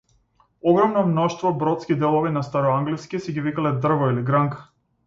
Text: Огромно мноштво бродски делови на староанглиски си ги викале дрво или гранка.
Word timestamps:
Огромно 0.71 1.03
мноштво 1.09 1.51
бродски 1.65 1.99
делови 2.05 2.33
на 2.39 2.43
староанглиски 2.49 3.19
си 3.27 3.39
ги 3.39 3.47
викале 3.51 3.71
дрво 3.87 4.09
или 4.15 4.23
гранка. 4.33 4.69